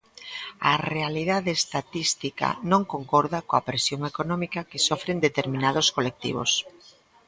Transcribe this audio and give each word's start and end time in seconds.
A 0.71 0.73
realidade 0.93 1.51
estatística 1.59 2.47
non 2.71 2.81
concorda 2.93 3.45
coa 3.49 3.65
presión 3.69 4.01
económica 4.11 4.67
que 4.69 4.83
sofren 4.87 5.17
determinados 5.27 5.87
colectivos. 5.95 6.51